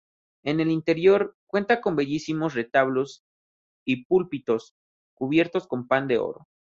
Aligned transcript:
En 0.41 0.59
el 0.61 0.71
interior, 0.71 1.37
cuenta 1.45 1.79
con 1.79 1.95
bellísimos 1.95 2.55
retablos 2.55 3.23
y 3.85 4.05
púlpitos 4.05 4.73
cubiertos 5.13 5.67
con 5.67 5.87
pan 5.87 6.07
de 6.07 6.17
oro. 6.17 6.47